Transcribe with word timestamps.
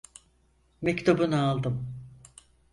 Mektubunu 0.81 1.35
aldım. 1.37 1.87